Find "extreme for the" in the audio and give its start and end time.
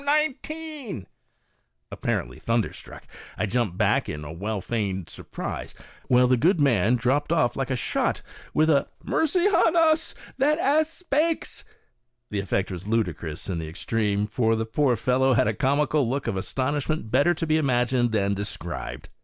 13.69-14.65